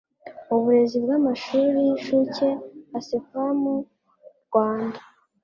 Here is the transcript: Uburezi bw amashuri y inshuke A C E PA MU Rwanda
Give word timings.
Uburezi 0.53 0.95
bw 1.03 1.09
amashuri 1.17 1.77
y 1.87 1.89
inshuke 1.93 2.47
A 2.97 2.99
C 3.05 3.07
E 3.17 3.19
PA 3.27 3.43
MU 3.59 3.75
Rwanda 4.45 4.99